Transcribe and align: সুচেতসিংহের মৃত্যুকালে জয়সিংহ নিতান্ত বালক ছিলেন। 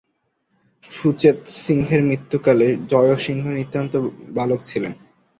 সুচেতসিংহের 0.91 2.01
মৃত্যুকালে 2.03 2.67
জয়সিংহ 2.89 3.43
নিতান্ত 3.49 3.93
বালক 4.29 4.61
ছিলেন। 4.63 4.93